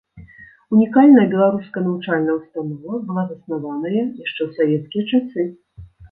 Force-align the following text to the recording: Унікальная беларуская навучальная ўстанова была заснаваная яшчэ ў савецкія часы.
Унікальная 0.75 1.25
беларуская 1.33 1.83
навучальная 1.87 2.35
ўстанова 2.37 2.93
была 3.09 3.25
заснаваная 3.33 3.91
яшчэ 4.23 4.41
ў 4.47 4.49
савецкія 4.61 5.03
часы. 5.13 5.45